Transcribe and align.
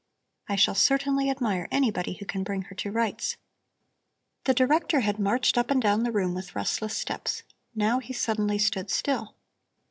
I 0.49 0.55
shall 0.55 0.73
certainly 0.73 1.29
admire 1.29 1.67
anybody 1.69 2.13
who 2.13 2.25
can 2.25 2.41
bring 2.41 2.63
her 2.63 2.75
to 2.75 2.91
rights." 2.91 3.37
The 4.45 4.53
director 4.55 5.01
had 5.01 5.19
marched 5.19 5.59
up 5.59 5.69
and 5.69 5.79
down 5.79 6.01
the 6.01 6.11
room 6.11 6.33
with 6.33 6.55
restless 6.55 6.97
steps. 6.97 7.43
Now 7.75 7.99
he 7.99 8.11
suddenly 8.13 8.57
stood 8.57 8.89
still. 8.89 9.35